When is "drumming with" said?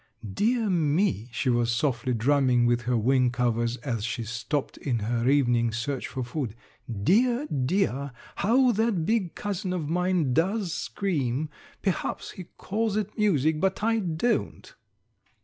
2.15-2.81